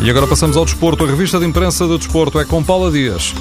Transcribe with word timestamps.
E 0.00 0.10
agora 0.10 0.26
passamos 0.26 0.56
ao 0.56 0.64
desporto. 0.64 1.04
A 1.04 1.06
revista 1.08 1.38
de 1.38 1.46
imprensa 1.46 1.86
do 1.86 1.98
desporto 1.98 2.38
é 2.38 2.44
com 2.44 2.62
Paula 2.62 2.90
Dias. 2.90 3.34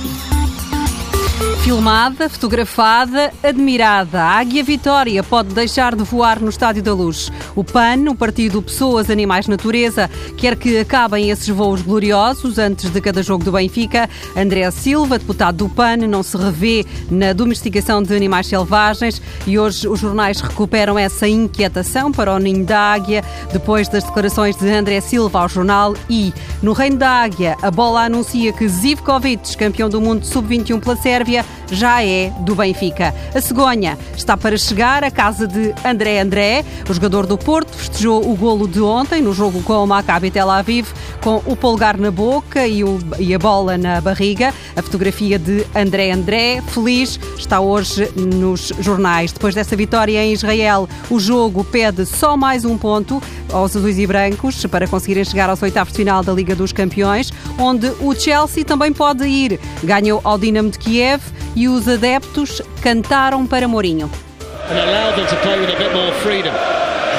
Filmada, 1.68 2.30
fotografada, 2.30 3.34
admirada, 3.44 4.22
a 4.22 4.40
Águia 4.40 4.64
Vitória 4.64 5.22
pode 5.22 5.54
deixar 5.54 5.98
de 5.98 6.04
voar 6.06 6.40
no 6.40 6.48
Estádio 6.48 6.82
da 6.82 6.94
Luz. 6.94 7.30
O 7.58 7.62
PAN, 7.62 8.10
o 8.10 8.16
Partido 8.16 8.62
Pessoas, 8.62 9.10
Animais, 9.10 9.50
Natureza, 9.50 10.10
quer 10.38 10.56
que 10.56 10.80
acabem 10.80 11.30
esses 11.30 11.50
voos 11.50 11.82
gloriosos 11.82 12.58
antes 12.58 12.90
de 12.90 13.02
cada 13.02 13.22
jogo 13.22 13.44
do 13.44 13.52
Benfica. 13.52 14.10
André 14.34 14.72
Silva, 14.72 15.20
deputado 15.20 15.58
do 15.58 15.68
PAN, 15.68 15.98
não 16.08 16.24
se 16.24 16.38
revê 16.38 16.86
na 17.12 17.34
domesticação 17.34 18.02
de 18.02 18.16
animais 18.16 18.48
selvagens 18.48 19.22
e 19.46 19.60
hoje 19.60 19.90
os 19.90 20.00
jornais 20.00 20.40
recuperam 20.40 20.98
essa 20.98 21.28
inquietação 21.28 22.14
para 22.14 22.34
o 22.34 22.40
ninho 22.40 22.66
da 22.66 22.80
Águia, 22.94 23.22
depois 23.52 23.90
das 23.90 24.06
declarações 24.06 24.56
de 24.56 24.70
André 24.70 25.02
Silva 25.02 25.42
ao 25.42 25.50
jornal 25.50 25.96
I. 26.10 26.34
No 26.64 26.72
Reino 26.72 26.96
da 26.96 27.10
Águia, 27.10 27.58
a 27.62 27.70
bola 27.70 28.06
anuncia 28.06 28.54
que 28.54 28.70
Zivkovic, 28.70 29.58
campeão 29.58 29.90
do 29.90 30.00
mundo 30.00 30.26
sub-21 30.26 30.80
pela 30.80 30.96
Sérvia, 30.96 31.46
já 31.72 32.04
é 32.04 32.32
do 32.42 32.56
Benfica. 32.56 33.14
A 33.34 33.42
cegonha 33.42 33.98
está 34.16 34.38
para 34.38 34.58
chegar 34.58 35.04
à 35.04 35.12
casa 35.12 35.48
de 35.48 35.74
André 35.86 36.20
André. 36.20 36.66
O 36.90 36.94
jogador 36.94 37.26
do 37.26 37.38
Porto 37.38 37.76
festejou 37.76 38.30
o 38.30 38.36
golo 38.36 38.68
de 38.68 38.82
ontem 38.82 39.22
no 39.22 39.34
jogo 39.34 39.62
com 39.64 39.84
o 39.84 39.88
Maccabi 39.88 40.32
Tel 40.32 40.50
Aviv 40.50 40.88
com 41.22 41.42
o 41.46 41.56
polgar 41.56 41.98
na 41.98 42.12
boca 42.12 42.66
e, 42.68 42.84
o, 42.84 43.00
e 43.20 43.34
a 43.34 43.40
bola 43.40 43.78
na 43.78 44.00
barriga. 44.00 44.54
A 44.76 44.82
fotografia 44.82 45.38
de 45.38 45.66
André 45.76 46.12
André, 46.12 46.62
feliz, 46.68 47.20
está 47.38 47.60
hoje 47.60 48.10
nos 48.16 48.72
jornais. 48.80 49.32
Depois 49.32 49.54
dessa 49.54 49.76
vitória 49.76 50.24
em 50.24 50.34
Israel, 50.34 50.88
o 51.10 51.20
jogo 51.20 51.64
pede 51.64 52.06
só 52.06 52.38
mais 52.38 52.66
um 52.66 52.78
ponto 52.78 53.22
aos 53.52 53.76
azuis 53.76 53.98
e 54.00 54.08
brancos 54.08 54.66
para 54.66 54.88
conseguirem 54.88 55.24
chegar 55.24 55.50
aos 55.50 55.62
oitavos 55.62 55.94
de 55.94 55.98
final 55.98 56.24
da 56.24 56.34
Liga 56.34 56.56
dos 56.56 56.72
Campeões, 56.72 57.32
onde 57.58 57.88
o 58.00 58.14
Chelsea 58.14 58.64
também 58.64 58.94
pode 58.94 59.26
ir. 59.26 59.60
Ganhou 59.84 60.22
ao 60.24 60.38
Dinamo 60.38 60.70
de 60.70 60.80
Kiev 60.80 61.22
e 61.56 61.68
os 61.68 61.88
adeptos 61.88 62.62
cantaram 62.82 63.46
para 63.48 63.68
Mourinho. 63.68 64.10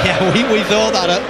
Yeah, 0.04 0.32
we, 0.32 0.44
we 0.44 0.62
thought 0.64 0.92
that 0.92 1.10
at 1.10 1.22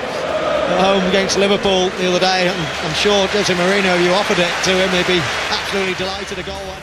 home 0.85 1.03
against 1.09 1.39
Liverpool 1.39 1.89
the 1.99 2.07
other 2.09 2.21
day. 2.21 2.49
I'm, 2.51 2.61
I'm 2.85 2.95
sure 2.95 3.27
Jose 3.29 3.55
Mourinho, 3.55 3.97
if 3.97 4.05
you 4.05 4.13
offered 4.13 4.39
it 4.39 4.53
to 4.65 4.71
him, 4.77 4.91
he'd 4.91 5.07
be 5.07 5.23
absolutely 5.51 5.95
delighted 5.95 6.37
to 6.37 6.43
go 6.45 6.53
on. 6.53 6.83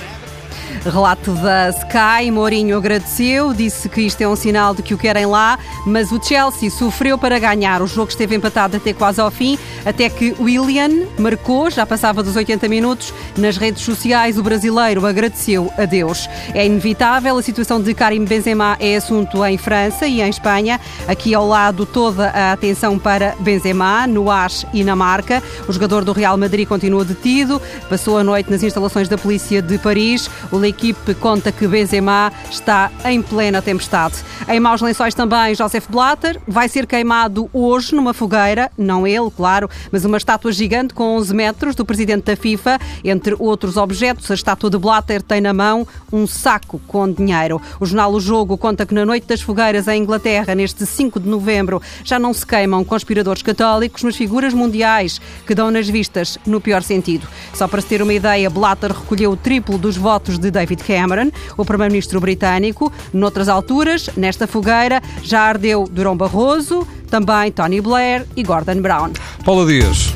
Relato 0.84 1.34
da 1.34 1.70
Sky, 1.70 2.32
Mourinho 2.32 2.78
agradeceu, 2.78 3.54
disse 3.54 3.90
que 3.90 4.02
isto 4.02 4.22
é 4.22 4.28
um 4.28 4.36
sinal 4.36 4.74
de 4.74 4.82
que 4.82 4.94
o 4.94 4.98
querem 4.98 5.26
lá, 5.26 5.58
mas 5.86 6.12
o 6.12 6.22
Chelsea 6.22 6.70
sofreu 6.70 7.18
para 7.18 7.40
ganhar. 7.40 7.82
O 7.82 7.88
jogo 7.88 8.10
esteve 8.10 8.36
empatado 8.36 8.78
até 8.78 8.94
quase 8.94 9.20
ao 9.20 9.32
fim, 9.32 9.58
até 9.86 10.10
que 10.10 10.36
William 10.40 11.08
marcou, 11.18 11.70
já 11.70 11.86
passava 11.86 12.22
dos 12.24 12.36
80 12.36 12.68
minutos. 12.68 13.14
Nas 13.38 13.58
redes 13.58 13.84
sociais, 13.84 14.38
o 14.38 14.44
brasileiro 14.44 15.06
agradeceu 15.06 15.72
a 15.78 15.86
Deus. 15.86 16.30
É 16.54 16.66
inevitável, 16.66 17.38
a 17.38 17.42
situação 17.42 17.82
de 17.82 17.94
Karim 17.94 18.26
Benzema 18.26 18.78
é 18.80 18.96
assunto 18.96 19.44
em 19.46 19.58
França 19.58 20.08
e 20.08 20.22
em 20.22 20.30
Espanha. 20.30 20.80
Aqui 21.08 21.34
ao 21.34 21.48
lado, 21.48 21.86
toda 21.86 22.30
a 22.30 22.52
atenção 22.52 22.98
para 23.00 23.36
Benzema, 23.40 24.08
no 24.08 24.30
AS 24.30 24.66
e 24.74 24.84
na 24.84 24.96
marca. 24.96 25.42
O 25.68 25.74
jogador 25.74 26.04
do 26.04 26.12
Real 26.12 26.38
Madrid 26.38 26.68
continua 26.68 27.04
detido, 27.04 27.62
passou 27.90 28.18
a 28.18 28.24
noite 28.24 28.50
nas 28.50 28.64
instalações 28.64 29.08
da 29.08 29.18
polícia 29.18 29.62
de 29.62 29.78
Paris. 29.78 30.30
O 30.56 30.64
equipe 30.64 31.14
conta 31.16 31.52
que 31.52 31.68
Benzema 31.68 32.32
está 32.50 32.90
em 33.04 33.22
plena 33.22 33.62
tempestade. 33.62 34.16
Em 34.48 34.58
maus 34.58 34.80
lençóis 34.82 35.14
também, 35.14 35.54
Joseph 35.54 35.88
Blatter 35.90 36.40
vai 36.48 36.70
ser 36.70 36.88
queimado 36.88 37.50
hoje 37.52 37.94
numa 37.94 38.14
fogueira, 38.14 38.72
não 38.78 39.06
ele, 39.06 39.30
claro, 39.36 39.70
mas 39.92 40.06
uma 40.06 40.16
estátua 40.16 40.54
gigante 40.54 40.94
com 40.94 41.18
11 41.18 41.34
metros 41.34 41.76
do 41.76 41.84
presidente 41.84 42.24
da 42.24 42.38
FIFA. 42.38 42.80
Entre 43.04 43.36
outros 43.38 43.76
objetos, 43.76 44.32
a 44.32 44.34
estátua 44.34 44.70
de 44.70 44.78
Blatter 44.78 45.22
tem 45.22 45.42
na 45.42 45.54
mão 45.54 45.86
um 46.10 46.26
saco 46.26 46.80
com 46.88 47.12
dinheiro. 47.12 47.62
O 47.78 47.86
jornal 47.86 48.14
O 48.14 48.22
Jogo 48.22 48.58
conta 48.58 48.86
que 48.86 48.94
na 48.94 49.06
noite 49.06 49.28
das 49.28 49.42
fogueiras 49.42 49.90
em 49.90 50.02
Inglaterra, 50.02 50.56
neste 50.56 50.86
5 50.86 51.20
de 51.20 51.28
novembro, 51.28 51.82
já 52.04 52.18
não 52.18 52.34
se 52.34 52.46
queimam 52.46 52.86
conspiradores 52.86 53.42
católicos, 53.42 54.04
mas 54.04 54.16
figuras 54.16 54.54
mundiais 54.54 55.20
que 55.46 55.54
dão 55.54 55.70
nas 55.70 55.90
vistas 55.90 56.38
no 56.46 56.62
pior 56.62 56.82
sentido. 56.82 57.28
Só 57.54 57.68
para 57.68 57.82
se 57.82 57.88
ter 57.88 58.02
uma 58.02 58.14
ideia, 58.14 58.50
Blatter 58.50 58.94
recolheu 58.94 59.32
o 59.32 59.38
triplo 59.38 59.78
dos 59.78 59.98
votos 59.98 60.40
de 60.46 60.52
David 60.52 60.84
Cameron, 60.84 61.32
o 61.58 61.66
primeiro-ministro 61.66 62.20
britânico. 62.20 62.92
Noutras 63.14 63.50
alturas, 63.50 64.10
nesta 64.16 64.48
fogueira, 64.48 65.02
já 65.24 65.42
ardeu 65.42 65.88
Durão 65.90 66.16
Barroso, 66.16 66.88
também 67.10 67.52
Tony 67.52 67.82
Blair 67.82 68.26
e 68.36 68.44
Gordon 68.44 68.82
Brown. 68.82 69.12
Paula 69.44 69.66
Dias. 69.66 70.14